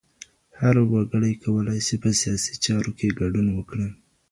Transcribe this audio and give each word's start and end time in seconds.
هر 0.59 0.75
وګړی 0.91 1.33
کولای 1.43 1.79
سي 1.87 1.95
په 2.03 2.09
سياسي 2.21 2.53
چارو 2.65 2.91
کي 2.99 3.07
ګډون 3.19 3.47
وکړي. 3.53 3.87